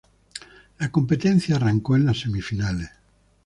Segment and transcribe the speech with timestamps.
[0.79, 2.89] La competencia arrancó en las Semifinales.